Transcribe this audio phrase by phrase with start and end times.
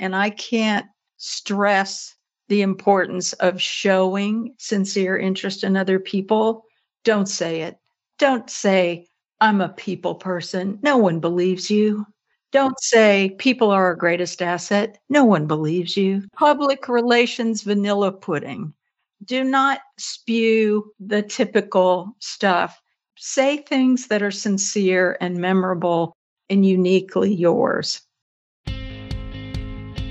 [0.00, 0.86] And I can't
[1.18, 2.16] stress
[2.48, 6.64] the importance of showing sincere interest in other people.
[7.04, 7.78] Don't say it.
[8.18, 9.06] Don't say,
[9.40, 10.78] I'm a people person.
[10.82, 12.06] No one believes you.
[12.50, 14.98] Don't say people are our greatest asset.
[15.08, 16.22] No one believes you.
[16.34, 18.72] Public relations vanilla pudding.
[19.24, 22.80] Do not spew the typical stuff.
[23.16, 26.16] Say things that are sincere and memorable
[26.48, 28.00] and uniquely yours.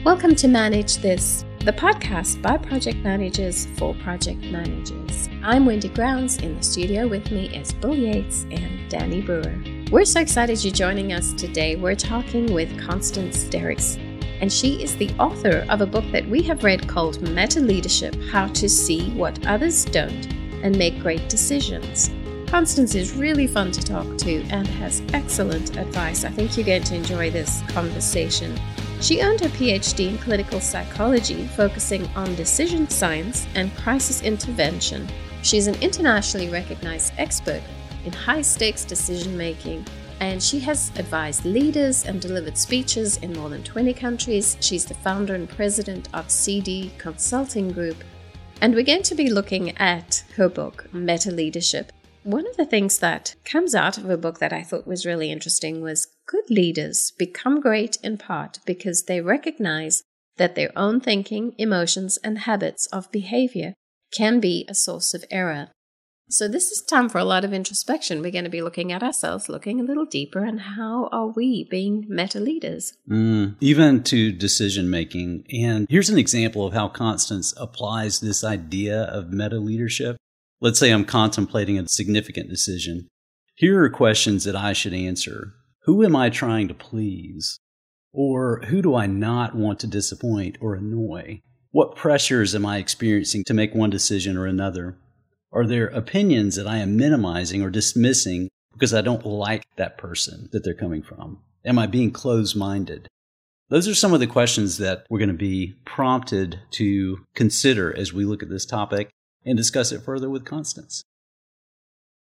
[0.06, 5.28] Welcome to Manage This, the podcast by project managers for project managers.
[5.44, 6.38] I'm Wendy Grounds.
[6.38, 9.62] In the studio with me is Bill Yates and Danny Brewer.
[9.92, 11.76] We're so excited you're joining us today.
[11.76, 13.98] We're talking with Constance Dierickx,
[14.40, 18.16] and she is the author of a book that we have read called Meta Leadership
[18.32, 20.28] How to See What Others Don't
[20.64, 22.10] and Make Great Decisions.
[22.48, 26.24] Constance is really fun to talk to and has excellent advice.
[26.24, 28.58] I think you're going to enjoy this conversation.
[29.02, 35.08] She earned her PhD in clinical psychology, focusing on decision science and crisis intervention.
[35.42, 37.62] She's an internationally recognized expert
[38.04, 39.86] in high stakes decision making,
[40.20, 44.58] and she has advised leaders and delivered speeches in more than 20 countries.
[44.60, 48.04] She's the founder and president of CD Consulting Group.
[48.60, 51.94] And we're going to be looking at her book, Meta Leadership.
[52.24, 55.32] One of the things that comes out of a book that I thought was really
[55.32, 60.04] interesting was good leaders become great in part because they recognize
[60.38, 63.74] that their own thinking, emotions, and habits of behavior
[64.14, 65.70] can be a source of error.
[66.32, 68.22] So, this is time for a lot of introspection.
[68.22, 71.68] We're going to be looking at ourselves, looking a little deeper, and how are we
[71.72, 72.94] being meta leaders?
[73.10, 75.46] Mm, even to decision making.
[75.52, 80.18] And here's an example of how Constance applies this idea of meta leadership.
[80.62, 83.08] Let's say I'm contemplating a significant decision.
[83.56, 85.56] Here are questions that I should answer.
[85.90, 87.58] Who am I trying to please?
[88.14, 91.42] Or who do I not want to disappoint or annoy?
[91.72, 95.00] What pressures am I experiencing to make one decision or another?
[95.52, 100.48] Are there opinions that I am minimizing or dismissing because I don't like that person
[100.52, 101.40] that they're coming from?
[101.66, 103.08] Am I being closed minded?
[103.70, 108.14] Those are some of the questions that we're going to be prompted to consider as
[108.14, 109.10] we look at this topic
[109.44, 111.02] and discuss it further with Constance.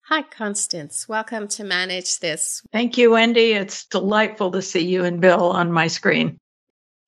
[0.09, 1.07] Hi, Constance.
[1.07, 2.63] Welcome to Manage This.
[2.73, 3.53] Thank you, Wendy.
[3.53, 6.39] It's delightful to see you and Bill on my screen.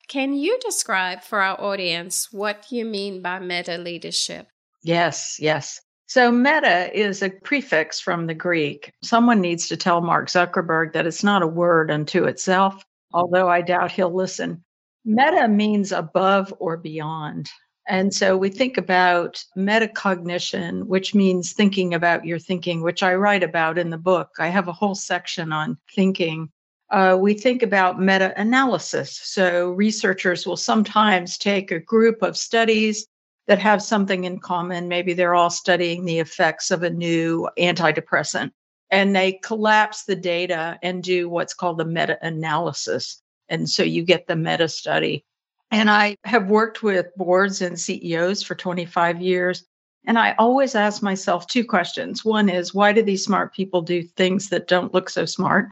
[0.08, 4.48] Can you describe for our audience what you mean by meta leadership?
[4.82, 5.80] Yes, yes.
[6.08, 8.92] So, meta is a prefix from the Greek.
[9.02, 12.84] Someone needs to tell Mark Zuckerberg that it's not a word unto itself,
[13.14, 14.62] although I doubt he'll listen.
[15.06, 17.48] Meta means above or beyond.
[17.90, 23.42] And so we think about metacognition, which means thinking about your thinking, which I write
[23.42, 24.30] about in the book.
[24.38, 26.50] I have a whole section on thinking.
[26.90, 29.18] Uh, we think about meta analysis.
[29.24, 33.08] So researchers will sometimes take a group of studies
[33.48, 34.86] that have something in common.
[34.86, 38.52] Maybe they're all studying the effects of a new antidepressant
[38.92, 43.20] and they collapse the data and do what's called a meta analysis.
[43.48, 45.24] And so you get the meta study.
[45.70, 49.64] And I have worked with boards and CEOs for 25 years.
[50.06, 52.24] And I always ask myself two questions.
[52.24, 55.70] One is, why do these smart people do things that don't look so smart?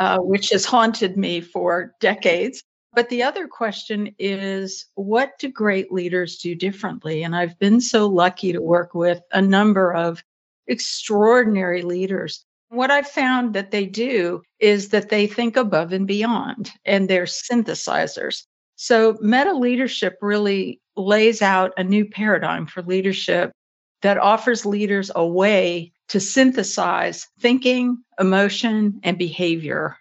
[0.00, 2.62] Uh, which has haunted me for decades.
[2.94, 7.22] But the other question is what do great leaders do differently?
[7.22, 10.24] And I've been so lucky to work with a number of
[10.66, 12.44] extraordinary leaders.
[12.70, 17.24] What I've found that they do is that they think above and beyond and they're
[17.24, 18.46] synthesizers.
[18.82, 23.52] So meta leadership really lays out a new paradigm for leadership
[24.00, 29.98] that offers leaders a way to synthesize thinking, emotion, and behavior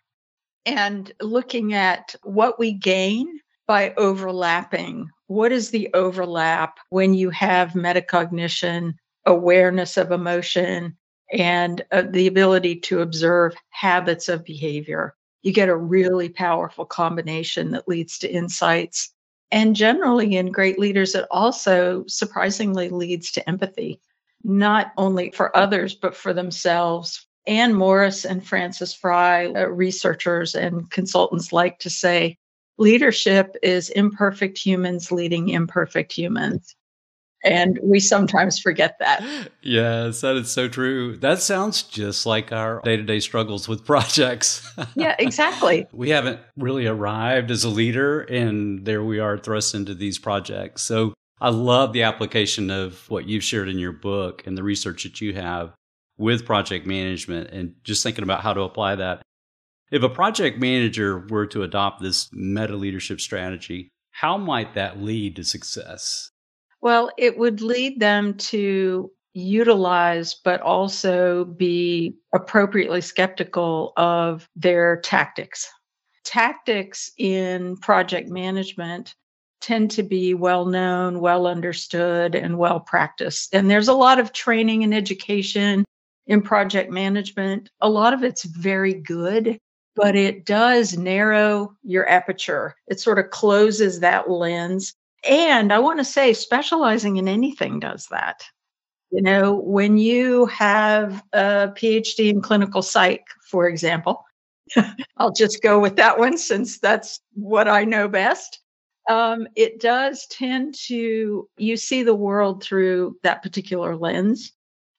[0.66, 5.09] and looking at what we gain by overlapping.
[5.28, 8.94] What is the overlap when you have metacognition,
[9.25, 10.97] awareness of emotion,
[11.34, 15.16] and uh, the ability to observe habits of behavior?
[15.41, 19.13] You get a really powerful combination that leads to insights.
[19.51, 24.00] And generally, in great leaders, it also surprisingly leads to empathy,
[24.44, 30.89] not only for others, but for themselves, Anne Morris and Frances Frei, uh, researchers and
[30.91, 32.38] consultants, like to say
[32.77, 36.75] leadership is imperfect humans leading imperfect humans.
[37.44, 39.24] And we sometimes forget that.
[39.62, 41.18] Yes, that is so true.
[41.18, 44.68] That sounds just like our day to day struggles with projects.
[44.95, 45.86] yeah, exactly.
[45.94, 50.81] we haven't really arrived as a leader, and there we are thrust into these projects.
[50.83, 55.03] So I love the application of what you've shared in your book and the research
[55.03, 55.74] that you have
[56.18, 59.21] with project management and just thinking about how to apply that.
[59.91, 65.36] If a project manager were to adopt this meta leadership strategy, how might that lead
[65.38, 66.30] to success?
[66.81, 75.69] Well, it would lead them to utilize, but also be appropriately skeptical of their tactics.
[76.23, 79.13] Tactics in project management
[79.61, 83.53] tend to be well known, well understood, and well practiced.
[83.53, 85.83] And there's a lot of training and education
[86.27, 87.69] in project management.
[87.81, 89.57] A lot of it's very good,
[89.95, 92.75] but it does narrow your aperture.
[92.87, 94.93] It sort of closes that lens.
[95.27, 98.44] And I want to say, specializing in anything does that.
[99.12, 104.24] You know, when you have a PhD in clinical psych, for example,
[105.18, 108.60] I'll just go with that one since that's what I know best.
[109.10, 114.51] Um, it does tend to, you see the world through that particular lens.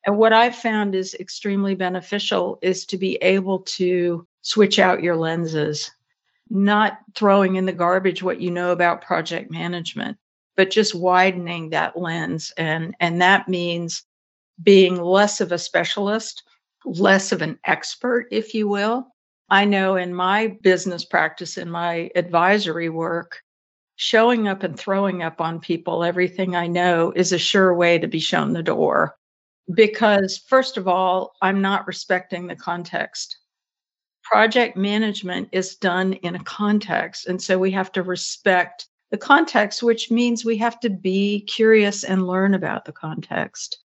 [0.05, 5.17] And what I've found is extremely beneficial is to be able to switch out your
[5.17, 5.91] lenses,
[6.51, 10.19] not throwing in the garbage what you know about project management,
[10.57, 12.53] but just widening that lens.
[12.57, 14.03] And, and that means
[14.63, 16.43] being less of a specialist,
[16.85, 19.07] less of an expert, if you will.
[19.49, 23.41] I know in my business practice, in my advisory work,
[23.97, 28.07] showing up and throwing up on people everything I know is a sure way to
[28.07, 29.17] be shown the door.
[29.75, 33.39] Because, first of all, I'm not respecting the context.
[34.31, 37.27] Project management is done in a context.
[37.27, 42.05] And so we have to respect the context, which means we have to be curious
[42.05, 43.79] and learn about the context.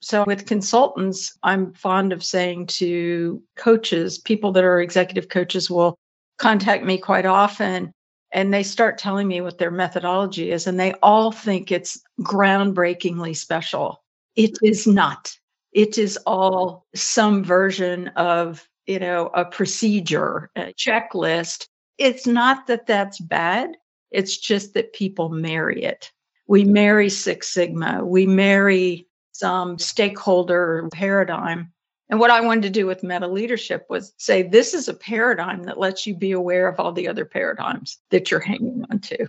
[0.00, 5.98] So, with consultants, I'm fond of saying to coaches, people that are executive coaches will
[6.38, 7.92] contact me quite often
[8.32, 13.36] and they start telling me what their methodology is, and they all think it's groundbreakingly
[13.36, 14.02] special.
[14.34, 15.32] It is not.
[15.72, 21.68] It is all some version of, you know, a procedure, a checklist.
[21.98, 23.76] It's not that that's bad.
[24.10, 26.10] It's just that people marry it.
[26.46, 31.72] We marry Six Sigma, we marry some stakeholder paradigm.
[32.10, 35.64] And what I wanted to do with meta leadership was say this is a paradigm
[35.64, 39.26] that lets you be aware of all the other paradigms that you're hanging on to.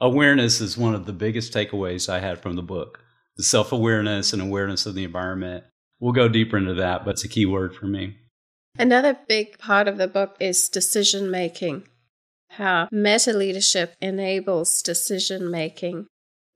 [0.00, 3.00] Awareness is one of the biggest takeaways I had from the book.
[3.36, 5.64] The self awareness and awareness of the environment.
[5.98, 8.16] We'll go deeper into that, but it's a key word for me.
[8.78, 11.84] Another big part of the book is decision making
[12.50, 16.06] how meta leadership enables decision making.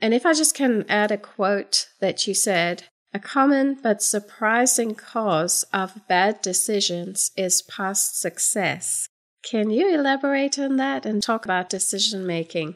[0.01, 4.95] And if I just can add a quote that you said, a common but surprising
[4.97, 9.09] cause of bad decisions is past success.
[9.49, 12.75] Can you elaborate on that and talk about decision making?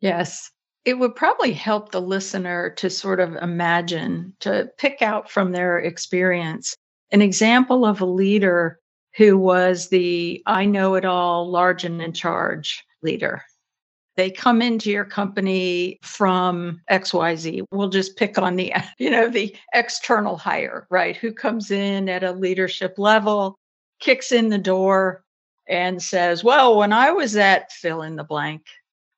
[0.00, 0.50] Yes.
[0.84, 5.78] It would probably help the listener to sort of imagine, to pick out from their
[5.78, 6.76] experience
[7.12, 8.80] an example of a leader
[9.16, 13.42] who was the I know it all, large and in charge leader.
[14.16, 17.64] They come into your company from XYZ.
[17.70, 21.16] We'll just pick on the, you know, the external hire, right?
[21.16, 23.58] Who comes in at a leadership level,
[24.00, 25.24] kicks in the door
[25.68, 28.62] and says, "Well, when I was at fill in the blank,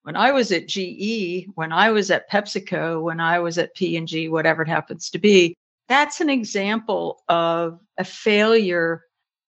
[0.02, 4.29] when I was at GE, when I was at PepsiCo, when I was at P&G,
[4.29, 5.56] whatever it happens to be,
[5.88, 9.02] that's an example of a failure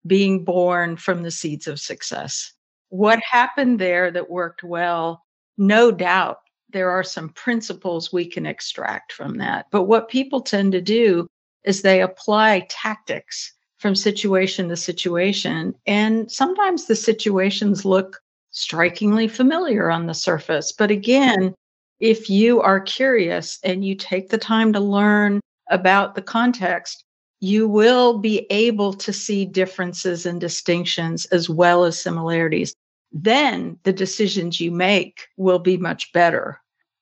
[0.06, 2.52] being born from the seeds of success.
[2.90, 5.24] What happened there that worked well?
[5.56, 6.38] No doubt
[6.70, 9.66] there are some principles we can extract from that.
[9.70, 11.26] But what people tend to do
[11.64, 15.74] is they apply tactics from situation to situation.
[15.86, 18.20] And sometimes the situations look
[18.50, 20.72] strikingly familiar on the surface.
[20.72, 21.54] But again,
[22.00, 27.04] if you are curious and you take the time to learn about the context,
[27.44, 32.74] you will be able to see differences and distinctions as well as similarities.
[33.12, 36.58] Then the decisions you make will be much better.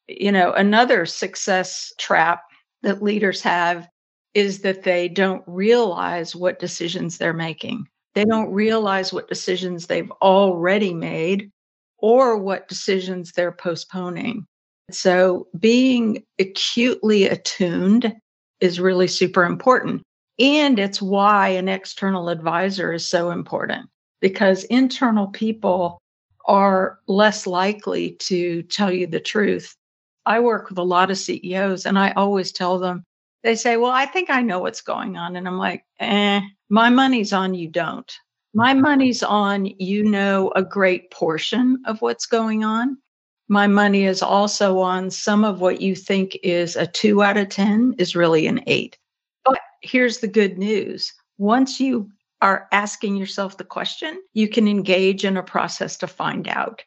[0.08, 2.42] You know, another success trap
[2.82, 3.88] that leaders have
[4.34, 7.86] is that they don't realize what decisions they're making.
[8.14, 11.52] They don't realize what decisions they've already made
[11.98, 14.44] or what decisions they're postponing.
[14.90, 18.12] So being acutely attuned
[18.60, 20.02] is really super important.
[20.38, 23.88] And it's why an external advisor is so important
[24.20, 25.98] because internal people
[26.46, 29.76] are less likely to tell you the truth.
[30.24, 33.04] I work with a lot of CEOs and I always tell them,
[33.42, 35.36] they say, Well, I think I know what's going on.
[35.36, 38.10] And I'm like, Eh, my money's on you don't.
[38.54, 42.98] My money's on you know a great portion of what's going on.
[43.48, 47.48] My money is also on some of what you think is a two out of
[47.48, 48.96] 10 is really an eight
[49.82, 52.08] here's the good news once you
[52.40, 56.82] are asking yourself the question, you can engage in a process to find out.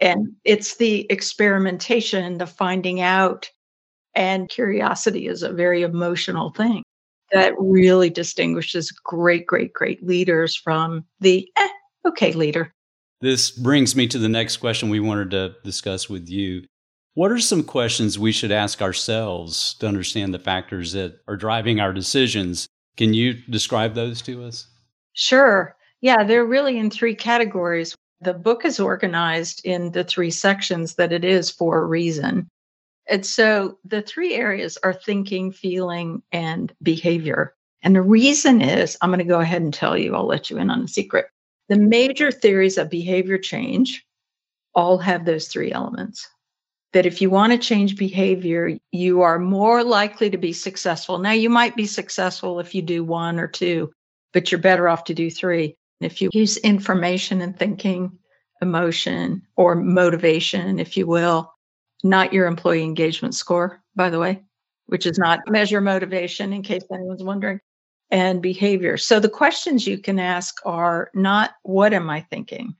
[0.00, 3.50] And it's the experimentation, the finding out,
[4.14, 6.82] and curiosity is a very emotional thing
[7.32, 11.68] that really distinguishes great, great, great leaders from the eh,
[12.06, 12.72] okay leader.
[13.20, 16.64] This brings me to the next question we wanted to discuss with you.
[17.20, 21.78] What are some questions we should ask ourselves to understand the factors that are driving
[21.78, 22.66] our decisions?
[22.96, 24.66] Can you describe those to us?
[25.12, 25.76] Sure.
[26.00, 27.94] Yeah, they're really in three categories.
[28.22, 32.48] The book is organized in the three sections that it is for a reason.
[33.06, 37.54] And so the three areas are thinking, feeling, and behavior.
[37.82, 40.56] And the reason is I'm going to go ahead and tell you, I'll let you
[40.56, 41.26] in on a secret.
[41.68, 44.06] The major theories of behavior change
[44.74, 46.26] all have those three elements.
[46.92, 51.18] That if you want to change behavior, you are more likely to be successful.
[51.18, 53.92] Now, you might be successful if you do one or two,
[54.32, 55.76] but you're better off to do three.
[56.00, 58.18] If you use information and thinking,
[58.60, 61.52] emotion, or motivation, if you will,
[62.02, 64.42] not your employee engagement score, by the way,
[64.86, 67.60] which is not measure motivation in case anyone's wondering,
[68.10, 68.96] and behavior.
[68.96, 72.74] So the questions you can ask are not what am I thinking?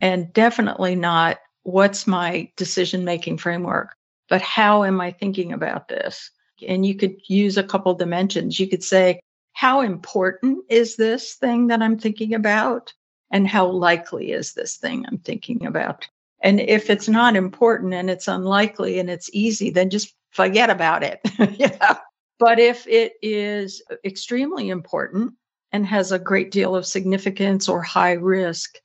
[0.00, 3.94] And definitely not what's my decision making framework,
[4.28, 6.30] but how am I thinking about this?
[6.66, 8.58] And you could use a couple dimensions.
[8.60, 9.20] You could say,
[9.52, 12.92] how important is this thing that I'm thinking about?
[13.30, 16.06] And how likely is this thing I'm thinking about?
[16.40, 21.02] And if it's not important and it's unlikely and it's easy, then just forget about
[21.02, 21.20] it.
[22.42, 25.34] But if it is extremely important
[25.70, 28.78] and has a great deal of significance or high risk,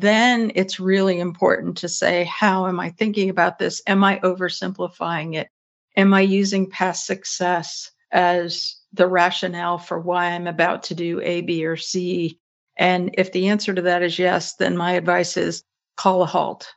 [0.00, 3.82] then it's really important to say, how am I thinking about this?
[3.86, 5.48] Am I oversimplifying it?
[5.96, 11.40] Am I using past success as the rationale for why I'm about to do A,
[11.40, 12.38] B, or C?
[12.76, 15.64] And if the answer to that is yes, then my advice is
[15.96, 16.72] call a halt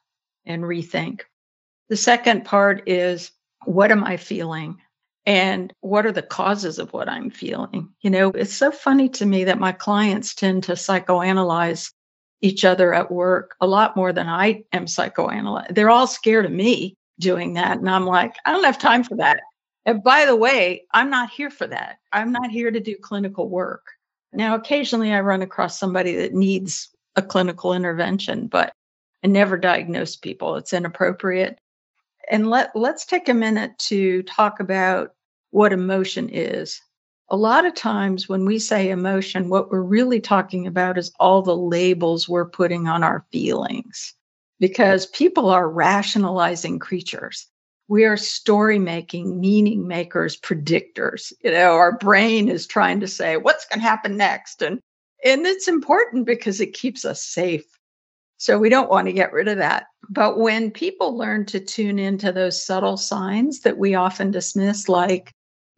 [0.46, 1.22] and rethink.
[1.90, 3.32] The second part is
[3.66, 4.78] what am I feeling?
[5.28, 7.90] And what are the causes of what I'm feeling?
[8.01, 11.92] You know, it's so funny to me that my clients tend to psychoanalyze
[12.42, 15.76] each other at work a lot more than I am psychoanalyzed.
[15.76, 17.78] They're all scared of me doing that.
[17.78, 19.42] And I'm like, I don't have time for that.
[19.86, 21.98] And by the way, I'm not here for that.
[22.12, 23.84] I'm not here to do clinical work.
[24.34, 28.74] Now, occasionally I run across somebody that needs a clinical intervention, but
[29.24, 30.56] I never diagnose people.
[30.56, 31.60] It's inappropriate.
[32.30, 35.12] And let, let's take a minute to talk about
[35.50, 36.80] what emotion is.
[37.32, 41.42] A lot of times when we say emotion, what we're really talking about is all
[41.42, 44.14] the labels we're putting on our feelings
[44.60, 47.48] because people are rationalizing creatures.
[47.88, 51.32] We are story making, meaning makers, predictors.
[51.42, 54.62] You know, our brain is trying to say what's going to happen next.
[54.62, 54.82] And,
[55.24, 57.64] and it's important because it keeps us safe
[58.40, 59.86] so we don't want to get rid of that.
[60.10, 65.32] But when people learn to tune into those subtle signs that we often dismiss, like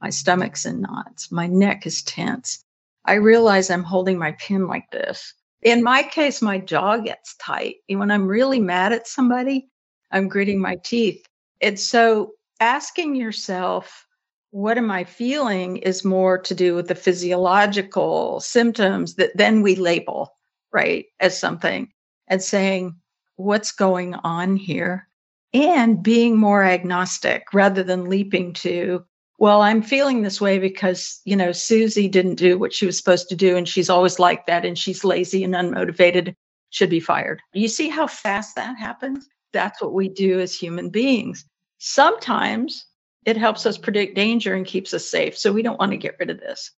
[0.03, 2.63] my stomach's in knots, my neck is tense,
[3.05, 5.33] I realize I'm holding my pen like this.
[5.61, 7.77] In my case, my jaw gets tight.
[7.87, 9.69] And when I'm really mad at somebody,
[10.11, 11.25] I'm gritting my teeth.
[11.61, 14.05] And so asking yourself,
[14.51, 19.75] what am I feeling is more to do with the physiological symptoms that then we
[19.75, 20.35] label,
[20.73, 21.89] right, as something
[22.27, 22.97] and saying,
[23.37, 25.07] what's going on here?
[25.53, 29.05] And being more agnostic rather than leaping to,
[29.43, 33.27] well, I'm feeling this way because, you know, Susie didn't do what she was supposed
[33.27, 33.57] to do.
[33.57, 34.63] And she's always like that.
[34.63, 36.33] And she's lazy and unmotivated,
[36.69, 37.41] should be fired.
[37.51, 39.27] You see how fast that happens?
[39.51, 41.43] That's what we do as human beings.
[41.77, 42.85] Sometimes
[43.25, 45.37] it helps us predict danger and keeps us safe.
[45.37, 46.71] So we don't want to get rid of this.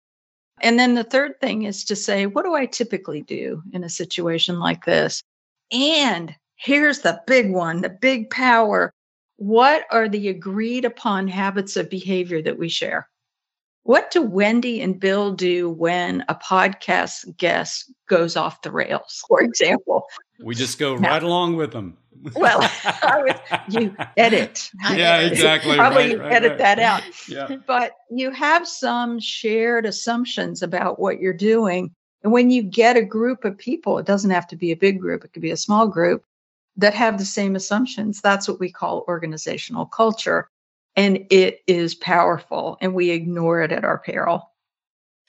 [0.61, 3.89] And then the third thing is to say, what do I typically do in a
[3.89, 5.21] situation like this?
[5.73, 8.93] And here's the big one, the big power.
[9.43, 13.09] What are the agreed upon habits of behavior that we share?
[13.83, 19.41] What do Wendy and Bill do when a podcast guest goes off the rails, for
[19.41, 20.05] example?
[20.41, 21.97] We just go now, right along with them.
[22.37, 22.61] well,
[23.17, 24.71] would, you edit.
[24.89, 25.75] Yeah, exactly.
[25.75, 26.57] Probably right, right, edit right.
[26.59, 27.03] that out.
[27.27, 27.57] Yeah.
[27.67, 33.03] But you have some shared assumptions about what you're doing and when you get a
[33.03, 35.57] group of people, it doesn't have to be a big group, it could be a
[35.57, 36.23] small group
[36.77, 38.21] that have the same assumptions.
[38.21, 40.47] That's what we call organizational culture.
[40.95, 44.51] And it is powerful, and we ignore it at our peril.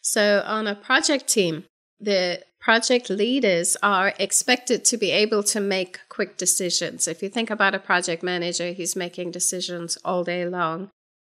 [0.03, 1.65] So, on a project team,
[1.99, 7.09] the project leaders are expected to be able to make quick decisions.
[7.09, 10.91] If you think about a project manager, he's making decisions all day long.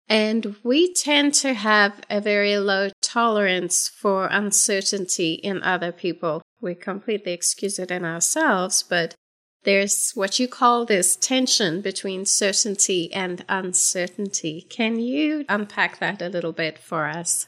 [0.10, 6.42] And we tend to have a very low tolerance for uncertainty in other people.
[6.62, 9.16] We completely excuse it in ourselves, but
[9.68, 14.66] there's what you call this tension between certainty and uncertainty.
[14.70, 17.48] Can you unpack that a little bit for us?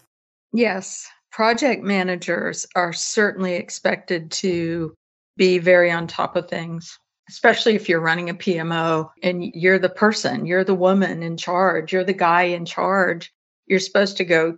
[0.51, 1.07] Yes.
[1.31, 4.93] Project managers are certainly expected to
[5.37, 6.99] be very on top of things,
[7.29, 11.93] especially if you're running a PMO and you're the person, you're the woman in charge,
[11.93, 13.31] you're the guy in charge.
[13.65, 14.57] You're supposed to go.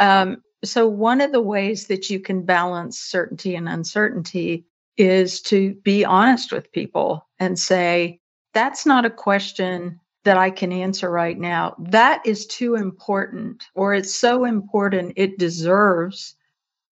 [0.00, 5.74] Um, so, one of the ways that you can balance certainty and uncertainty is to
[5.82, 8.20] be honest with people and say,
[8.52, 11.74] that's not a question that I can answer right now.
[11.78, 16.34] That is too important, or it's so important, it deserves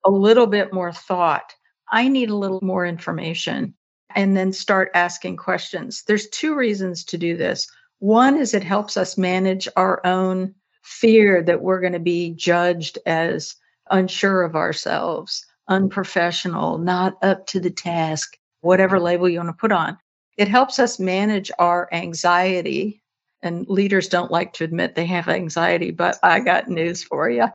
[0.04, 1.54] a little bit more thought.
[1.90, 3.74] I need a little more information.
[4.14, 6.02] And then start asking questions.
[6.06, 7.66] There's two reasons to do this.
[8.00, 12.98] One is it helps us manage our own fear that we're going to be judged
[13.06, 13.54] as
[13.90, 19.72] unsure of ourselves, unprofessional, not up to the task, whatever label you want to put
[19.72, 19.96] on.
[20.36, 23.02] It helps us manage our anxiety
[23.42, 27.46] and leaders don't like to admit they have anxiety, but I got news for you.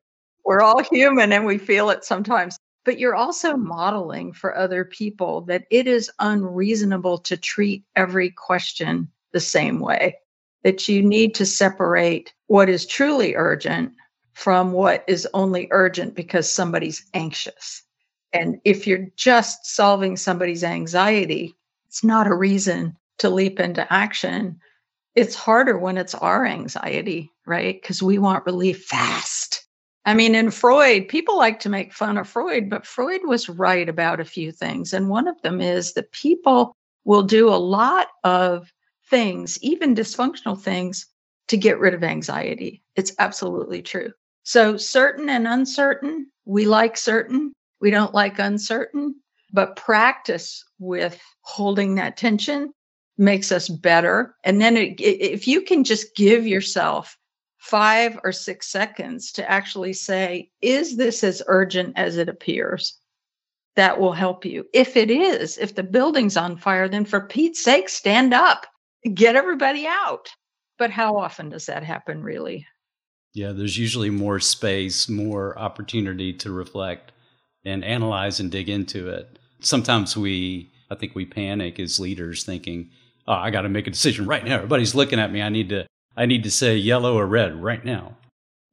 [0.44, 2.58] We're all human and we feel it sometimes.
[2.86, 9.10] But you're also modeling for other people that it is unreasonable to treat every question
[9.34, 10.16] the same way,
[10.64, 13.92] that you need to separate what is truly urgent
[14.34, 17.84] from what is only urgent because somebody's anxious.
[18.34, 21.56] And if you're just solving somebody's anxiety,
[21.88, 24.60] it's not a reason to leap into action
[25.18, 27.82] it's harder when it's our anxiety, right?
[27.82, 29.66] Because we want relief fast.
[30.06, 33.90] I mean, in Freud, people like to make fun of Freud, but Freud was right
[33.90, 34.94] about a few things.
[34.94, 38.72] And one of them is that people will do a lot of
[39.10, 41.08] things, even dysfunctional things,
[41.48, 42.84] to get rid of anxiety.
[42.96, 44.12] It's absolutely true.
[44.44, 49.16] So, certain and uncertain, we like certain, we don't like uncertain,
[49.54, 52.74] but practice with holding that tension
[53.18, 54.36] makes us better.
[54.44, 57.18] And then it, if you can just give yourself
[57.58, 62.98] five or six seconds to actually say, is this as urgent as it appears?
[63.76, 64.66] That will help you.
[64.74, 68.66] If it is, if the building's on fire, then for Pete's sake, stand up,
[69.14, 70.30] get everybody out.
[70.80, 72.66] But how often does that happen, really?
[73.34, 77.12] Yeah, there's usually more space, more opportunity to reflect
[77.68, 79.38] and analyze and dig into it.
[79.60, 82.90] Sometimes we, I think we panic as leaders thinking,
[83.28, 84.56] oh, I got to make a decision right now.
[84.56, 85.42] Everybody's looking at me.
[85.42, 85.86] I need to
[86.18, 88.18] I need to say yellow or red right now.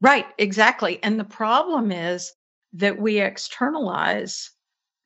[0.01, 0.99] Right, exactly.
[1.03, 2.33] And the problem is
[2.73, 4.51] that we externalize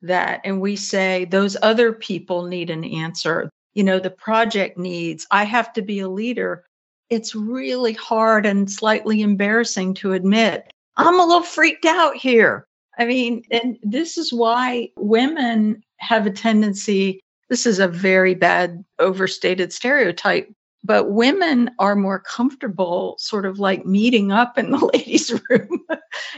[0.01, 3.49] that and we say those other people need an answer.
[3.73, 6.65] You know, the project needs, I have to be a leader.
[7.09, 12.65] It's really hard and slightly embarrassing to admit, I'm a little freaked out here.
[12.99, 18.83] I mean, and this is why women have a tendency this is a very bad,
[18.99, 20.51] overstated stereotype.
[20.83, 25.85] But women are more comfortable sort of like meeting up in the ladies' room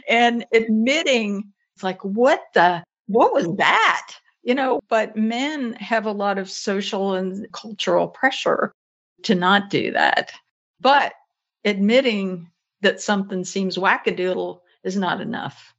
[0.09, 4.07] and admitting, it's like, what the, what was that?
[4.41, 8.73] You know, but men have a lot of social and cultural pressure
[9.23, 10.31] to not do that.
[10.79, 11.13] But
[11.63, 12.49] admitting
[12.81, 15.75] that something seems wackadoodle is not enough.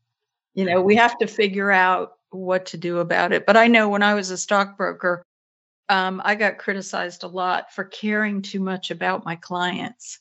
[0.54, 3.46] You know, we have to figure out what to do about it.
[3.46, 5.22] But I know when I was a stockbroker,
[5.88, 10.20] um, I got criticized a lot for caring too much about my clients.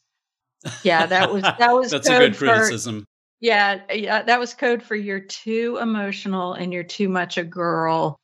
[0.84, 3.06] Yeah, that was that was that's a good for, criticism.
[3.39, 8.20] Yeah, yeah, that was code for you're too emotional and you're too much a girl.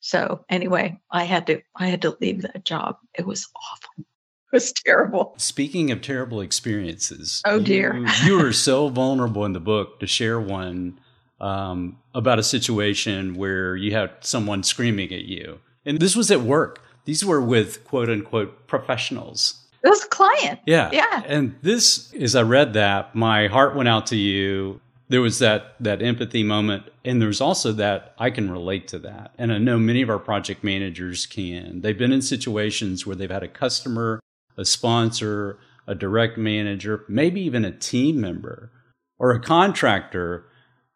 [0.00, 2.96] So anyway, I had to I had to leave that job.
[3.14, 4.04] It was awful.
[4.52, 5.34] It was terrible.
[5.36, 10.06] Speaking of terrible experiences, oh dear, you, you were so vulnerable in the book to
[10.06, 10.98] share one
[11.40, 15.60] um, about a situation where you had someone screaming at you.
[15.84, 16.80] And this was at work.
[17.04, 19.60] These were with quote unquote professionals.
[19.82, 20.60] It was a client.
[20.66, 20.90] Yeah.
[20.92, 21.22] Yeah.
[21.26, 24.80] And this, as I read that, my heart went out to you.
[25.08, 26.84] There was that that empathy moment.
[27.04, 29.32] And there's also that I can relate to that.
[29.36, 31.82] And I know many of our project managers can.
[31.82, 34.20] They've been in situations where they've had a customer,
[34.56, 38.72] a sponsor, a direct manager, maybe even a team member
[39.18, 40.46] or a contractor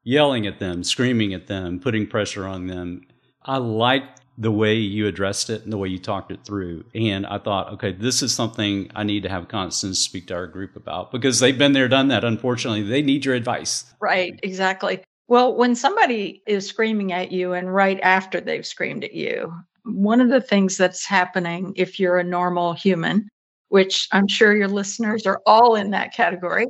[0.05, 3.03] yelling at them, screaming at them, putting pressure on them.
[3.45, 4.05] I like
[4.39, 6.85] the way you addressed it and the way you talked it through.
[6.95, 10.47] And I thought, okay, this is something I need to have Constance speak to our
[10.47, 12.25] group about because they've been there, done that.
[12.25, 13.93] Unfortunately, they need your advice.
[14.01, 15.03] Right, exactly.
[15.27, 19.53] Well, when somebody is screaming at you and right after they've screamed at you,
[19.85, 23.29] one of the things that's happening if you're a normal human,
[23.69, 26.67] which I'm sure your listeners are all in that category,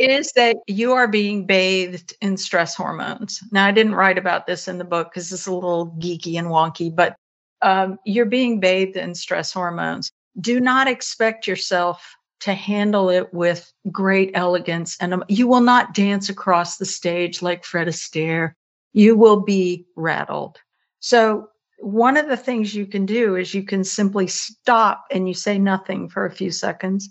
[0.00, 3.40] is that you are being bathed in stress hormones.
[3.52, 6.48] Now, I didn't write about this in the book because it's a little geeky and
[6.48, 7.16] wonky, but
[7.62, 10.10] um, you're being bathed in stress hormones.
[10.40, 14.96] Do not expect yourself to handle it with great elegance.
[15.00, 18.52] And um, you will not dance across the stage like Fred Astaire.
[18.94, 20.56] You will be rattled.
[21.00, 25.32] So, one of the things you can do is you can simply stop and you
[25.32, 27.10] say nothing for a few seconds.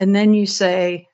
[0.00, 1.08] And then you say,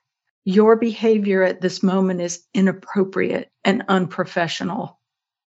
[0.51, 4.99] Your behavior at this moment is inappropriate and unprofessional.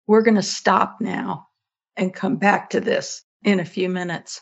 [0.09, 1.47] We're going to stop now
[1.97, 4.41] and come back to this in a few minutes.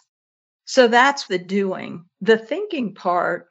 [0.64, 2.06] So that's the doing.
[2.22, 3.48] The thinking part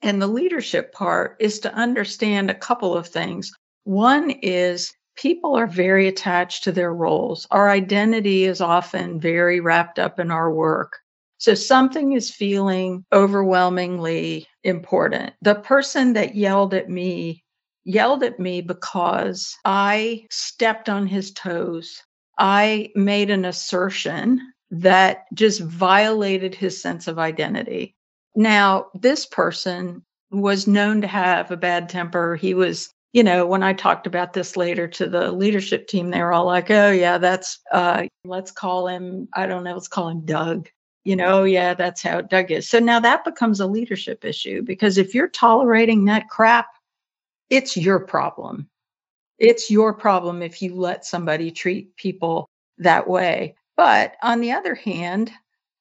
[0.00, 3.52] and the leadership part is to understand a couple of things.
[3.84, 7.46] One is people are very attached to their roles.
[7.50, 10.94] Our identity is often very wrapped up in our work.
[11.36, 15.32] So something is feeling overwhelmingly important.
[15.42, 17.44] The person that yelled at me
[17.88, 22.02] yelled at me because I stepped on his toes.
[22.38, 24.40] I made an assertion
[24.70, 27.94] that just violated his sense of identity.
[28.36, 32.36] Now, this person was known to have a bad temper.
[32.36, 36.20] He was, you know, when I talked about this later to the leadership team, they
[36.20, 40.10] were all like, oh, yeah, that's, uh, let's call him, I don't know, let's call
[40.10, 40.68] him Doug.
[41.04, 42.68] You know, yeah, that's how Doug is.
[42.68, 46.66] So now that becomes a leadership issue because if you're tolerating that crap,
[47.50, 48.68] it's your problem.
[49.38, 53.54] It's your problem if you let somebody treat people that way.
[53.76, 55.30] But on the other hand,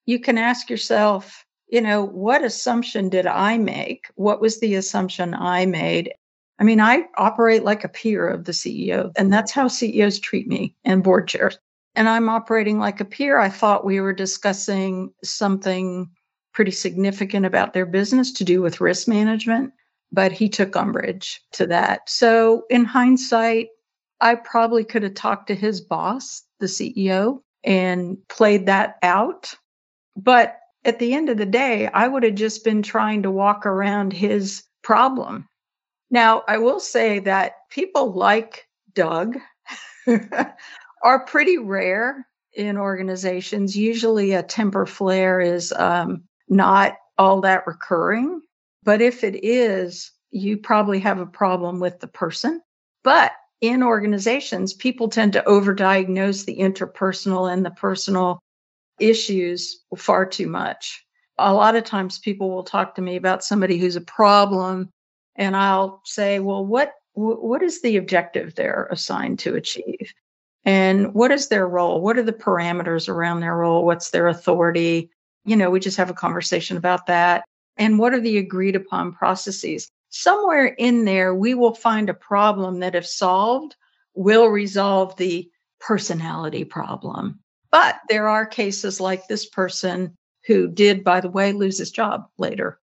[0.06, 4.06] you can ask yourself, you know, what assumption did I make?
[4.16, 6.14] What was the assumption I made?
[6.60, 10.48] I mean, I operate like a peer of the CEO, and that's how CEOs treat
[10.48, 11.60] me and board chairs.
[11.98, 13.40] And I'm operating like a peer.
[13.40, 16.08] I thought we were discussing something
[16.54, 19.74] pretty significant about their business to do with risk management,
[20.12, 22.08] but he took umbrage to that.
[22.08, 23.70] So, in hindsight,
[24.22, 29.56] I probably could have talked to his boss, the CEO, and played that out.
[30.16, 33.66] But at the end of the day, I would have just been trying to walk
[33.66, 35.48] around his problem.
[36.12, 39.38] Now, I will say that people like Doug
[41.04, 43.76] are pretty rare in organizations.
[43.76, 48.42] Usually, a temper flare is um, not all that recurring.
[48.84, 52.62] But if it is, you probably have a problem with the person.
[53.04, 58.40] But in organizations, people tend to overdiagnose the interpersonal and the personal
[59.00, 61.04] issues far too much.
[61.40, 64.90] A lot of times people will talk to me about somebody who's a problem
[65.36, 70.14] and I'll say, "Well, what what is the objective they're assigned to achieve?
[70.68, 72.02] And what is their role?
[72.02, 73.86] What are the parameters around their role?
[73.86, 75.10] What's their authority?
[75.46, 77.46] You know, we just have a conversation about that.
[77.78, 79.88] And what are the agreed upon processes?
[80.10, 83.78] Somewhere in there, we will find a problem that, if solved,
[84.14, 85.50] will resolve the
[85.80, 87.40] personality problem.
[87.72, 92.28] But there are cases like this person who did, by the way, lose his job
[92.38, 92.78] later.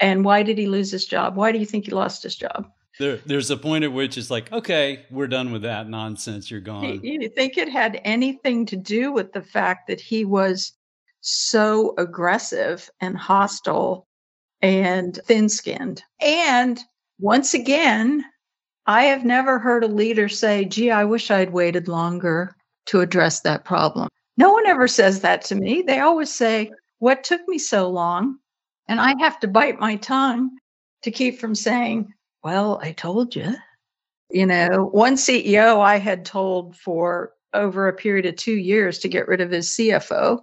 [0.00, 1.36] And why did he lose his job?
[1.36, 2.70] Why do you think he lost his job?
[2.98, 6.50] There, there's a point at which it's like, okay, we're done with that nonsense.
[6.50, 7.00] You're gone.
[7.02, 10.72] You think it had anything to do with the fact that he was
[11.20, 14.06] so aggressive and hostile
[14.60, 16.02] and thin skinned?
[16.20, 16.80] And
[17.18, 18.24] once again,
[18.86, 23.40] I have never heard a leader say, gee, I wish I'd waited longer to address
[23.40, 24.08] that problem.
[24.36, 25.82] No one ever says that to me.
[25.82, 28.38] They always say, What took me so long?
[28.88, 30.50] And I have to bite my tongue
[31.02, 33.54] to keep from saying, Well, I told you.
[34.30, 39.08] You know, one CEO I had told for over a period of two years to
[39.08, 40.40] get rid of his CFO.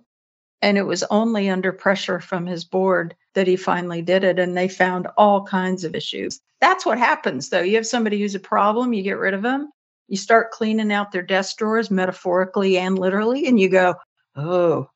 [0.62, 4.40] And it was only under pressure from his board that he finally did it.
[4.40, 6.40] And they found all kinds of issues.
[6.62, 7.62] That's what happens, though.
[7.62, 9.72] You have somebody who's a problem, you get rid of them,
[10.08, 13.96] you start cleaning out their desk drawers metaphorically and literally, and you go,
[14.36, 14.90] oh,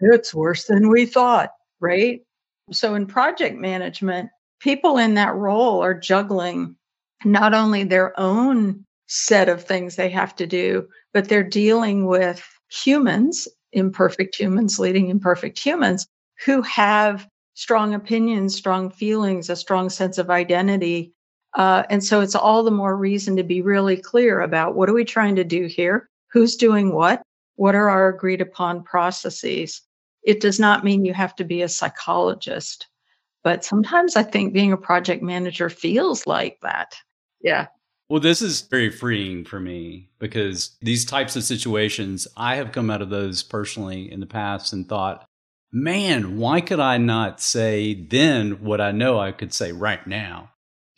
[0.00, 2.22] it's worse than we thought, right?
[2.70, 4.30] So in project management,
[4.62, 6.76] people in that role are juggling
[7.24, 12.46] not only their own set of things they have to do, but they're dealing with
[12.70, 16.06] humans, imperfect humans leading imperfect humans
[16.44, 21.12] who have strong opinions, strong feelings, a strong sense of identity,
[21.54, 24.94] uh, and so it's all the more reason to be really clear about what are
[24.94, 26.08] we trying to do here?
[26.32, 27.22] Who's doing what?
[27.56, 29.82] What are our agreed upon processes?
[30.22, 32.86] It does not mean you have to be a psychologist,
[33.44, 36.94] but sometimes I think being a project manager feels like that.
[37.40, 37.66] Yeah.
[38.08, 42.90] Well, this is very freeing for me because these types of situations, I have come
[42.90, 45.24] out of those personally in the past and thought,
[45.72, 50.52] man, why could I not say then what I know I could say right now?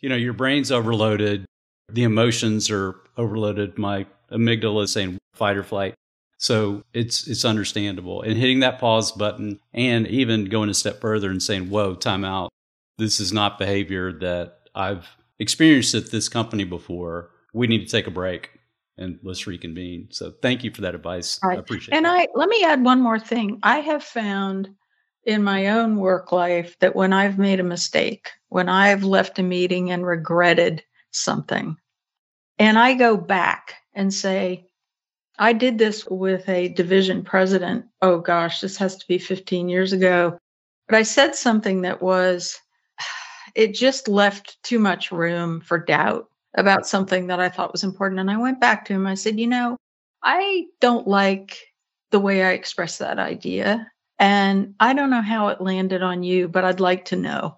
[0.05, 1.45] you know, your brain's overloaded,
[1.91, 3.79] the emotions are overloaded.
[3.79, 5.95] My amygdala is saying fight or flight.
[6.37, 8.21] So it's it's understandable.
[8.21, 12.25] And hitting that pause button and even going a step further and saying, Whoa, time
[12.25, 12.51] out.
[12.97, 15.07] This is not behavior that I've
[15.39, 17.31] experienced at this company before.
[17.53, 18.51] We need to take a break
[18.97, 20.07] and let's reconvene.
[20.11, 21.39] So thank you for that advice.
[21.43, 21.57] Right.
[21.57, 22.11] I appreciate and that.
[22.11, 23.59] I let me add one more thing.
[23.63, 24.69] I have found
[25.25, 29.43] in my own work life that when I've made a mistake, when I've left a
[29.43, 31.77] meeting and regretted something,
[32.59, 34.67] and I go back and say,
[35.37, 37.85] I did this with a division president.
[38.01, 40.37] Oh gosh, this has to be 15 years ago.
[40.87, 42.59] But I said something that was,
[43.55, 48.19] it just left too much room for doubt about something that I thought was important.
[48.19, 49.05] And I went back to him.
[49.05, 49.77] I said, you know,
[50.23, 51.57] I don't like
[52.11, 53.91] the way I expressed that idea.
[54.19, 57.57] And I don't know how it landed on you, but I'd like to know.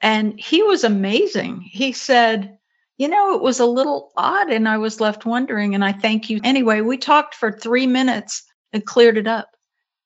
[0.00, 1.60] And he was amazing.
[1.60, 2.58] He said,
[2.98, 5.74] you know, it was a little odd and I was left wondering.
[5.74, 6.40] And I thank you.
[6.44, 9.50] Anyway, we talked for three minutes and cleared it up.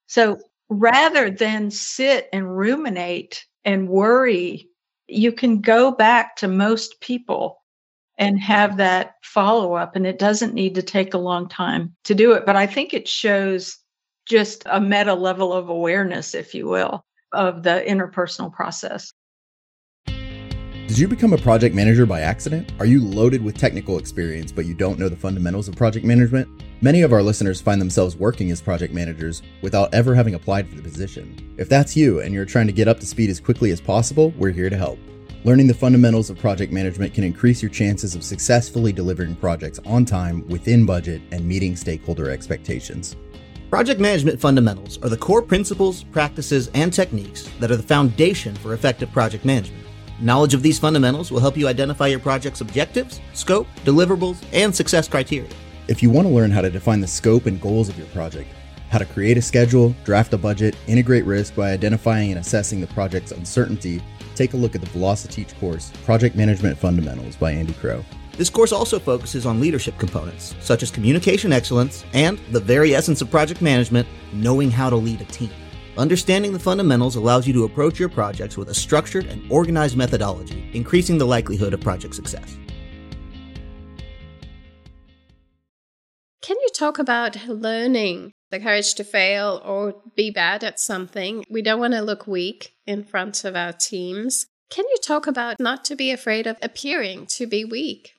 [0.07, 0.39] So
[0.71, 4.69] rather than sit and ruminate and worry,
[5.07, 7.63] you can go back to most people
[8.17, 9.95] and have that follow up.
[9.95, 12.47] And it doesn't need to take a long time to do it.
[12.47, 13.77] But I think it shows
[14.27, 19.13] just a meta level of awareness, if you will, of the interpersonal process.
[20.99, 22.73] Did you become a project manager by accident?
[22.81, 26.49] Are you loaded with technical experience but you don't know the fundamentals of project management?
[26.81, 30.75] Many of our listeners find themselves working as project managers without ever having applied for
[30.75, 31.55] the position.
[31.57, 34.35] If that's you and you're trying to get up to speed as quickly as possible,
[34.37, 34.99] we're here to help.
[35.45, 40.05] Learning the fundamentals of project management can increase your chances of successfully delivering projects on
[40.05, 43.15] time, within budget, and meeting stakeholder expectations.
[43.71, 48.75] Project management fundamentals are the core principles, practices, and techniques that are the foundation for
[48.75, 49.88] effective project management.
[50.21, 55.07] Knowledge of these fundamentals will help you identify your project's objectives, scope, deliverables, and success
[55.07, 55.51] criteria.
[55.87, 58.53] If you want to learn how to define the scope and goals of your project,
[58.91, 62.89] how to create a schedule, draft a budget, integrate risk by identifying and assessing the
[62.89, 64.03] project's uncertainty,
[64.35, 68.05] take a look at the VelociTeach course, Project Management Fundamentals by Andy Crowe.
[68.33, 73.23] This course also focuses on leadership components, such as communication excellence and the very essence
[73.23, 75.51] of project management, knowing how to lead a team.
[75.99, 80.71] Understanding the fundamentals allows you to approach your projects with a structured and organized methodology,
[80.73, 82.57] increasing the likelihood of project success.
[86.41, 91.45] Can you talk about learning the courage to fail or be bad at something?
[91.51, 94.47] We don't want to look weak in front of our teams.
[94.71, 98.13] Can you talk about not to be afraid of appearing to be weak?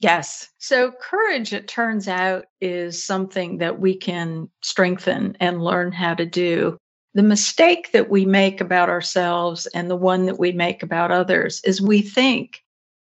[0.00, 0.50] Yes.
[0.58, 6.26] So, courage, it turns out, is something that we can strengthen and learn how to
[6.26, 6.76] do.
[7.16, 11.62] The mistake that we make about ourselves and the one that we make about others
[11.64, 12.62] is we think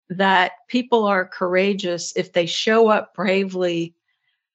[0.09, 3.97] that people are courageous if they show up bravely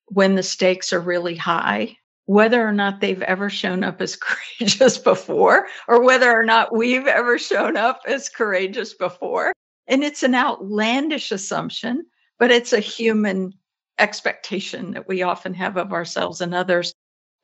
[0.06, 4.98] when the stakes are really high, whether or not they've ever shown up as courageous
[4.98, 9.52] before, or whether or not we've ever shown up as courageous before.
[9.86, 12.06] And it's an outlandish assumption,
[12.40, 13.54] but it's a human
[14.00, 16.94] expectation that we often have of ourselves and others.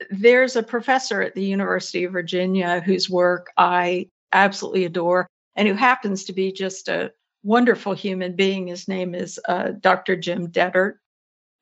[0.09, 5.73] There's a professor at the University of Virginia whose work I absolutely adore and who
[5.73, 7.11] happens to be just a
[7.43, 8.67] wonderful human being.
[8.67, 10.15] His name is uh, Dr.
[10.15, 10.95] Jim Detert.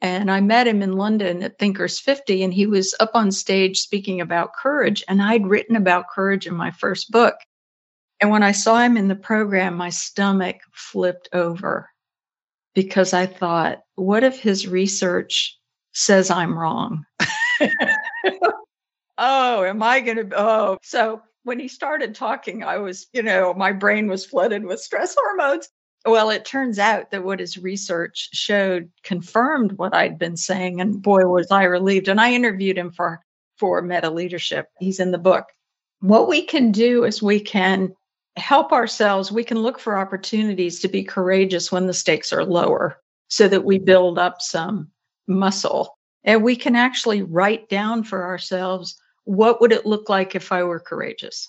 [0.02, 3.80] And I met him in London at Thinkers 50, and he was up on stage
[3.80, 5.04] speaking about courage.
[5.08, 7.36] And I'd written about courage in my first book.
[8.22, 11.90] And when I saw him in the program, my stomach flipped over
[12.74, 15.58] because I thought, what if his research
[15.94, 17.06] says I'm wrong?
[19.18, 20.30] oh, am I going to?
[20.36, 24.80] Oh, so when he started talking, I was, you know, my brain was flooded with
[24.80, 25.70] stress hormones.
[26.06, 31.02] Well, it turns out that what his research showed confirmed what I'd been saying, and
[31.02, 32.08] boy, was I relieved.
[32.08, 33.22] And I interviewed him for
[33.58, 34.68] for Meta Leadership.
[34.80, 35.46] He's in the book.
[36.02, 37.96] What we can do is we can
[38.36, 39.32] help ourselves.
[39.32, 42.98] We can look for opportunities to be courageous when the stakes are lower,
[43.30, 44.90] so that we build up some
[45.28, 50.52] muscle, and we can actually write down for ourselves what would it look like if
[50.52, 51.48] I were courageous.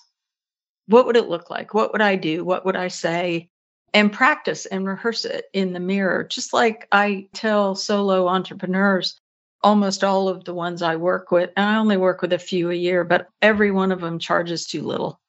[0.87, 1.73] What would it look like?
[1.73, 2.45] What would I do?
[2.45, 3.49] What would I say?
[3.93, 6.23] and practice and rehearse it in the mirror.
[6.23, 9.19] Just like I tell solo entrepreneurs,
[9.63, 12.69] almost all of the ones I work with, and I only work with a few
[12.69, 15.19] a year, but every one of them charges too little.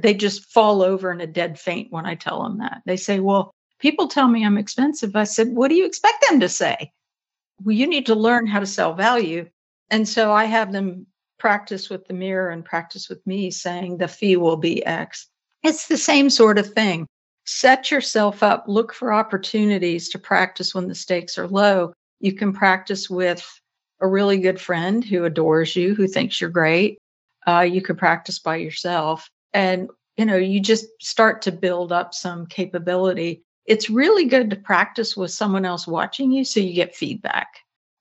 [0.00, 2.82] They just fall over in a dead faint when I tell them that.
[2.86, 5.16] They say, Well, people tell me I'm expensive.
[5.16, 6.92] I said, What do you expect them to say?
[7.64, 9.48] Well, you need to learn how to sell value.
[9.90, 11.06] And so I have them
[11.38, 15.28] practice with the mirror and practice with me saying the fee will be X.
[15.62, 17.06] It's the same sort of thing
[17.44, 21.92] set yourself up, look for opportunities to practice when the stakes are low.
[22.20, 23.44] You can practice with
[24.00, 26.98] a really good friend who adores you, who thinks you're great.
[27.46, 29.28] Uh, you could practice by yourself.
[29.52, 33.42] And, you know, you just start to build up some capability.
[33.66, 37.48] It's really good to practice with someone else watching you so you get feedback.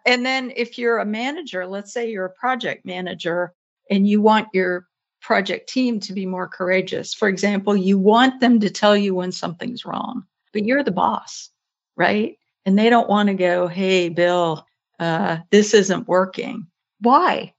[0.06, 3.54] And then if you're a manager, let's say you're a project manager
[3.90, 4.88] and you want your
[5.22, 7.14] project team to be more courageous.
[7.14, 11.50] For example, you want them to tell you when something's wrong, but you're the boss,
[11.96, 12.38] right?
[12.66, 14.66] And they don't want to go, hey, Bill,
[15.00, 16.68] uh, this isn't working.
[17.00, 17.54] Why?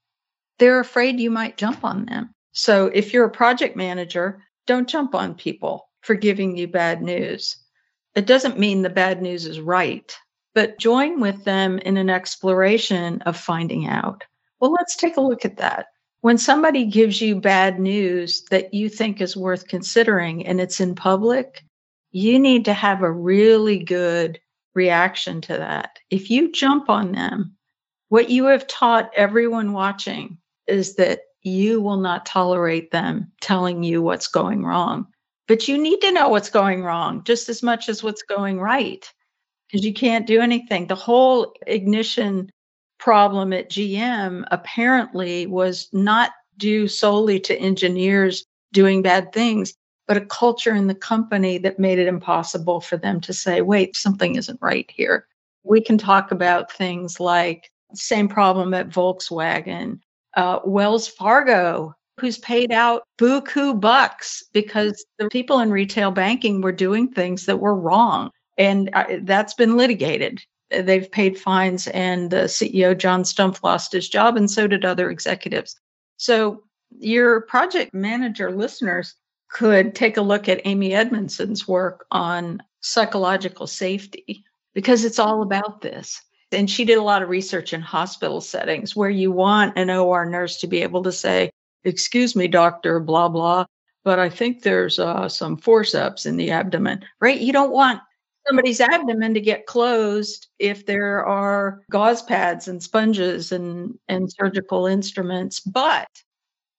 [0.58, 2.34] They're afraid you might jump on them.
[2.52, 7.56] So if you're a project manager, don't jump on people for giving you bad news.
[8.14, 10.14] It doesn't mean the bad news is right,
[10.54, 14.24] but join with them in an exploration of finding out.
[14.60, 15.86] Well, let's take a look at that
[16.22, 20.94] when somebody gives you bad news that you think is worth considering and it's in
[20.94, 21.64] public,
[22.12, 24.40] you need to have a really good
[24.74, 25.98] reaction to that.
[26.10, 27.56] If you jump on them,
[28.08, 34.00] what you have taught everyone watching is that you will not tolerate them telling you
[34.00, 35.08] what's going wrong.
[35.48, 39.06] But you need to know what's going wrong just as much as what's going right
[39.66, 40.86] because you can't do anything.
[40.86, 42.50] The whole ignition
[42.98, 49.74] problem at GM apparently was not due solely to engineers doing bad things,
[50.06, 53.96] but a culture in the company that made it impossible for them to say, wait,
[53.96, 55.26] something isn't right here.
[55.64, 60.00] We can talk about things like same problem at Volkswagen,
[60.36, 66.72] uh, Wells Fargo, who's paid out buku bucks because the people in retail banking were
[66.72, 68.30] doing things that were wrong.
[68.58, 70.42] And uh, that's been litigated
[70.80, 75.10] they've paid fines, and the CEO, John Stumpf, lost his job, and so did other
[75.10, 75.78] executives.
[76.16, 76.62] So,
[76.98, 79.14] your project manager listeners
[79.48, 84.44] could take a look at Amy Edmondson's work on psychological safety
[84.74, 86.20] because it's all about this.
[86.52, 90.26] And she did a lot of research in hospital settings where you want an OR
[90.26, 91.50] nurse to be able to say,
[91.84, 93.64] Excuse me, doctor, blah, blah,
[94.04, 97.40] but I think there's uh, some forceps in the abdomen, right?
[97.40, 98.00] You don't want
[98.46, 104.86] somebody's abdomen to get closed if there are gauze pads and sponges and, and surgical
[104.86, 105.60] instruments.
[105.60, 106.08] But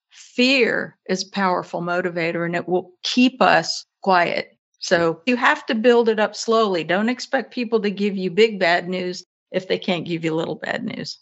[0.09, 4.57] fear is a powerful motivator and it will keep us quiet.
[4.79, 6.83] So you have to build it up slowly.
[6.83, 10.55] Don't expect people to give you big bad news if they can't give you little
[10.55, 11.19] bad news.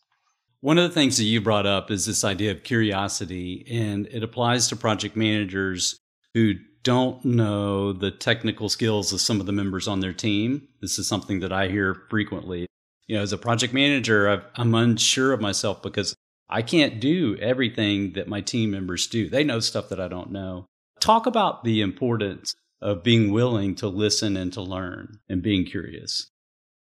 [0.62, 4.22] One of the things that you brought up is this idea of curiosity, and it
[4.22, 5.98] applies to project managers
[6.36, 10.68] who don't know the technical skills of some of the members on their team.
[10.80, 12.68] This is something that I hear frequently.
[13.08, 16.16] You know, as a project manager, i am unsure of myself because
[16.48, 19.30] I can't do everything that my team members do.
[19.30, 20.68] They know stuff that I don't know.
[21.00, 26.30] Talk about the importance of being willing to listen and to learn and being curious.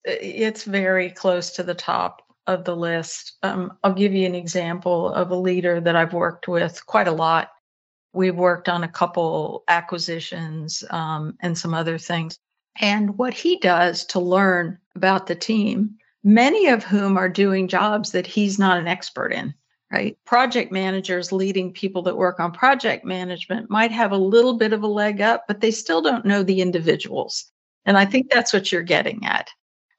[0.05, 3.39] It's very close to the top of the list.
[3.43, 7.13] Um, I'll give you an example of a leader that I've worked with quite a
[7.13, 7.51] lot
[8.15, 12.39] We've worked on a couple acquisitions um, and some other things.
[12.81, 18.13] And what he does to learn about the team, many of whom are doing jobs
[18.13, 19.53] that he's not an expert in,
[19.91, 20.17] right?
[20.25, 24.85] Project managers leading people that work on project management might have a little bit of
[24.85, 27.51] a leg up, but they still don't know the individuals.
[27.85, 29.51] And I think that's what you're getting at.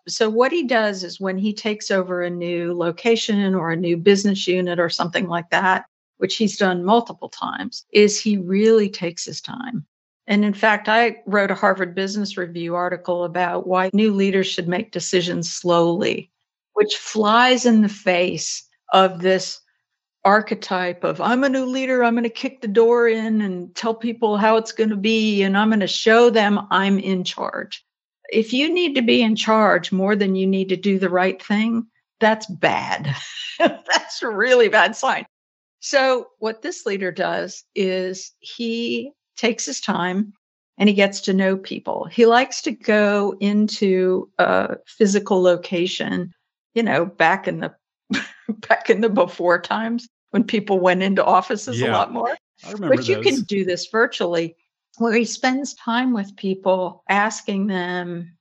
[0.07, 3.97] So, what he does is when he takes over a new location or a new
[3.97, 5.85] business unit or something like that,
[6.17, 9.85] which he's done multiple times, is he really takes his time.
[10.27, 14.67] And in fact, I wrote a Harvard Business Review article about why new leaders should
[14.67, 16.31] make decisions slowly,
[16.73, 19.59] which flies in the face of this
[20.23, 23.93] archetype of I'm a new leader, I'm going to kick the door in and tell
[23.93, 27.85] people how it's going to be, and I'm going to show them I'm in charge.
[28.31, 31.41] If you need to be in charge more than you need to do the right
[31.41, 31.87] thing,
[32.19, 33.15] that's bad.
[33.59, 35.25] that's a really bad sign.
[35.79, 40.33] So, what this leader does is he takes his time
[40.77, 42.05] and he gets to know people.
[42.05, 46.33] He likes to go into a physical location,
[46.73, 47.73] you know, back in the
[48.67, 52.35] back in the before times when people went into offices yeah, a lot more.
[52.79, 54.55] but you can do this virtually
[54.97, 58.35] where he spends time with people asking them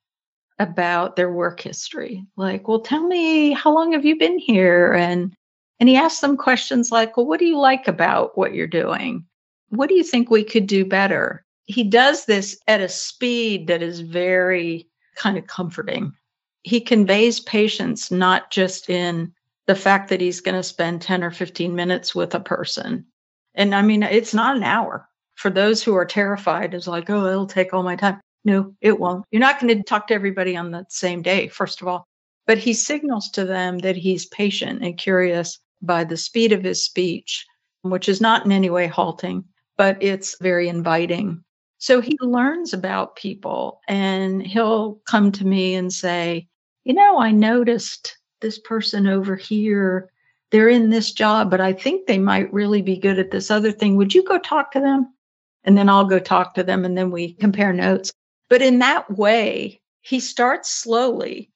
[0.59, 2.25] about their work history.
[2.37, 5.35] Like, well, tell me how long have you been here and
[5.81, 9.25] and he asks them questions like, Well, what do you like about what you're doing?
[9.71, 11.45] What do you think we could do better?
[11.67, 16.13] He does this at a speed that is very kind of comforting.
[16.63, 19.33] He conveys patience not just in
[19.67, 23.05] the fact that he's going to spend 10 or 15 minutes with a person.
[23.55, 25.09] And I mean, it's not an hour.
[25.37, 28.21] For those who are terrified, is like, oh, it'll take all my time.
[28.45, 29.25] No, it won't.
[29.31, 32.07] You're not going to talk to everybody on the same day, first of all.
[32.47, 36.85] but he signals to them that he's patient and curious by the speed of his
[36.85, 37.47] speech,
[37.83, 39.45] which is not in any way halting,
[39.77, 41.43] but it's very inviting.
[41.79, 46.49] So he learns about people and he'll come to me and say,
[46.85, 50.11] You know, I noticed this person over here.
[50.51, 53.73] They're in this job, but I think they might really be good at this other
[53.73, 53.97] thing.
[53.97, 55.14] Would you go talk to them?
[55.65, 58.13] And then I'll go talk to them and then we compare notes.
[58.49, 61.51] But in that way, he starts slowly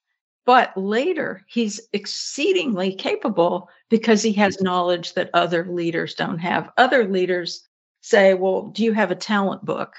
[0.49, 6.71] but later, he's exceedingly capable because he has knowledge that other leaders don't have.
[6.79, 7.69] Other leaders
[8.01, 9.97] say, Well, do you have a talent book?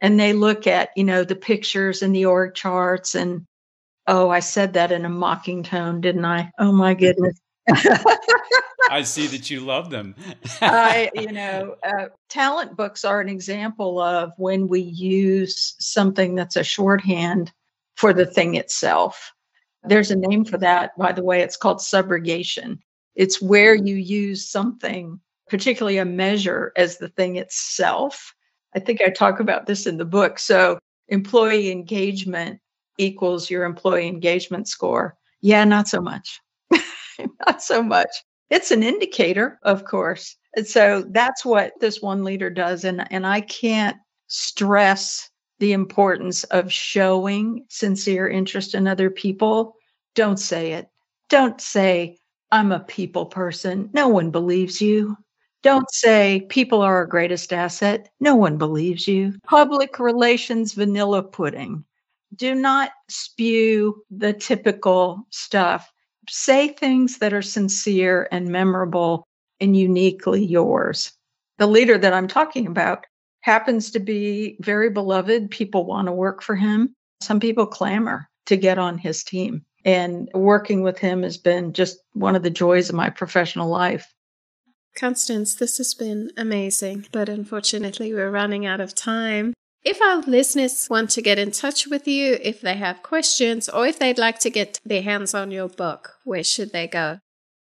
[0.00, 3.14] And they look at, you know, the pictures and the org charts.
[3.14, 3.44] And
[4.06, 6.50] oh, I said that in a mocking tone, didn't I?
[6.58, 7.38] Oh, my goodness.
[8.94, 10.14] I see that you love them.
[10.62, 16.54] I, you know, uh, talent books are an example of when we use something that's
[16.54, 17.50] a shorthand
[17.96, 19.32] for the thing itself.
[19.82, 21.40] There's a name for that, by the way.
[21.40, 22.78] It's called surrogation.
[23.16, 25.18] It's where you use something,
[25.48, 28.32] particularly a measure, as the thing itself.
[28.76, 30.38] I think I talk about this in the book.
[30.38, 30.78] So,
[31.08, 32.60] employee engagement
[32.98, 35.16] equals your employee engagement score.
[35.40, 36.40] Yeah, not so much.
[37.44, 38.10] not so much.
[38.54, 40.36] It's an indicator, of course.
[40.54, 42.84] And so that's what this one leader does.
[42.84, 43.96] And, and I can't
[44.28, 45.28] stress
[45.58, 49.74] the importance of showing sincere interest in other people,
[50.14, 50.88] don't say it.
[51.28, 52.16] Don't say,
[52.52, 53.90] I'm a people person.
[53.92, 55.16] No one believes you.
[55.64, 58.08] Don't say people are our greatest asset.
[58.20, 59.34] No one believes you.
[59.42, 61.84] Public relations vanilla pudding.
[62.36, 65.92] Do not spew the typical stuff.
[66.28, 69.26] Say things that are sincere and memorable
[69.60, 71.12] and uniquely yours.
[71.58, 73.06] The leader that I'm talking about
[73.40, 75.50] happens to be very beloved.
[75.50, 76.94] People want to work for him.
[77.20, 79.64] Some people clamor to get on his team.
[79.84, 84.12] And working with him has been just one of the joys of my professional life.
[84.96, 89.52] Constance, this has been amazing, but unfortunately, we're running out of time.
[89.84, 93.86] If our listeners want to get in touch with you, if they have questions, or
[93.86, 97.18] if they'd like to get their hands on your book, where should they go?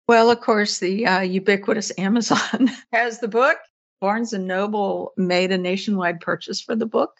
[0.06, 3.56] Well, of course, the uh, ubiquitous Amazon has the book.
[4.00, 7.16] Barnes and Noble made a nationwide purchase for the book.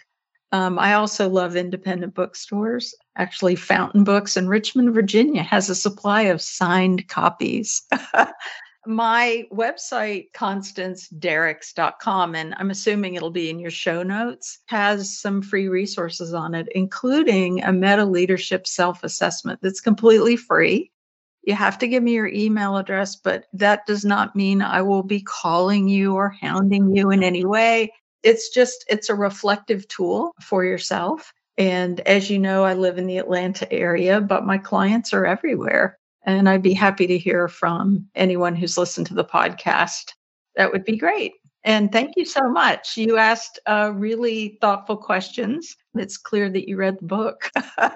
[0.52, 2.94] Um, I also love independent bookstores.
[3.16, 7.82] Actually, Fountain Books in Richmond, Virginia has a supply of signed copies.
[8.84, 15.68] My website, constancedierickx.com, and I'm assuming it'll be in your show notes, has some free
[15.68, 20.90] resources on it, including a meta leadership self assessment that's completely free
[21.42, 25.02] you have to give me your email address, but that does not mean I will
[25.02, 27.92] be calling you or hounding you in any way.
[28.22, 31.32] It's just, it's a reflective tool for yourself.
[31.58, 35.98] And as you know, I live in the Atlanta area, but my clients are everywhere.
[36.24, 40.12] And I'd be happy to hear from anyone who's listened to the podcast.
[40.56, 41.32] That would be great.
[41.64, 42.96] And thank you so much.
[42.96, 45.76] You asked uh, really thoughtful questions.
[45.94, 47.50] It's clear that you read the book.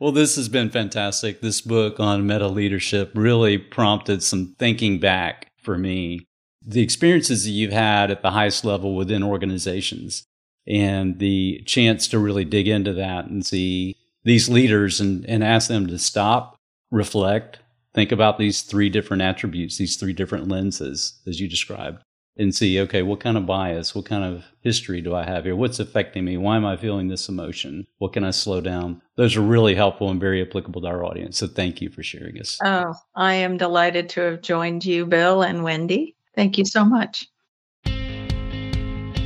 [0.00, 1.40] Well, this has been fantastic.
[1.40, 6.24] This book on meta leadership really prompted some thinking back for me.
[6.64, 10.24] The experiences that you've had at the highest level within organizations
[10.68, 15.66] and the chance to really dig into that and see these leaders and, and ask
[15.66, 16.57] them to stop,
[16.90, 17.58] reflect,
[17.94, 22.02] think about these three different attributes, these three different lenses, as you described,
[22.36, 25.56] and see, okay, what kind of bias, what kind of history do I have here?
[25.56, 26.36] What's affecting me?
[26.36, 27.86] Why am I feeling this emotion?
[27.98, 29.02] What can I slow down?
[29.16, 31.38] Those are really helpful and very applicable to our audience.
[31.38, 32.58] So thank you for sharing this.
[32.64, 36.14] Oh, I am delighted to have joined you, Bill and Wendy.
[36.34, 37.26] Thank you so much.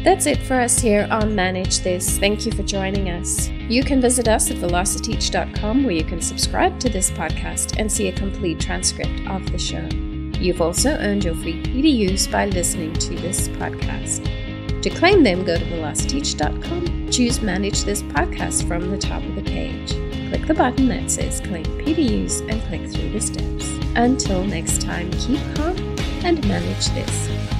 [0.02, 2.18] That's it for us here on Manage This.
[2.18, 3.48] Thank you for joining us.
[3.68, 8.08] You can visit us at velociteach.com where you can subscribe to this podcast and see
[8.08, 9.86] a complete transcript of the show.
[10.40, 14.24] You've also earned your free PDUs by listening to this podcast.
[14.82, 19.42] To claim them, go to velociteach.com, choose Manage This Podcast from the top of the
[19.42, 19.92] page.
[20.30, 23.68] Click the button that says Claim PDUs and click through the steps.
[23.94, 25.76] Until next time, keep calm
[26.24, 27.51] and manage this.